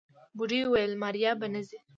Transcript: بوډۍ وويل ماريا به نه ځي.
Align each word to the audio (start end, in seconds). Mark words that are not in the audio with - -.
بوډۍ 0.37 0.59
وويل 0.65 0.91
ماريا 1.01 1.31
به 1.39 1.47
نه 1.53 1.61
ځي. 1.67 1.79